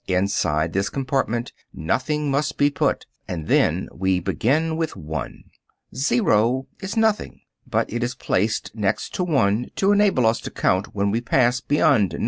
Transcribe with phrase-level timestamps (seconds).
[0.07, 5.43] Inside this compartment "nothing must be put," and then we begin with one.
[5.95, 10.95] Zero is nothing, but it is placed next to one to enable us to count
[10.95, 12.19] when we pass beyond 9 thus, 10.